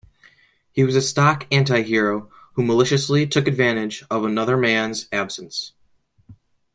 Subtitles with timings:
[0.71, 5.73] He was a stock anti-hero who maliciously took advantage of another man's absence.